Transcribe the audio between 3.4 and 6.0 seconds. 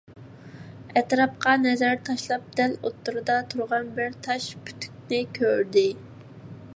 تۇرغان بىر تاش پۈتۈكنى كۆردى.